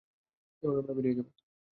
[0.63, 1.31] এভাবেই আমরা বেরিয়ে যাবো।